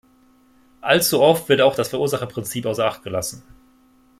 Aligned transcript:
Allzu 0.81 1.21
oft 1.21 1.47
wird 1.47 1.61
auch 1.61 1.75
das 1.75 1.89
Verursacherprinzip 1.89 2.65
außer 2.65 2.87
Acht 2.87 3.03
gelassen. 3.03 3.43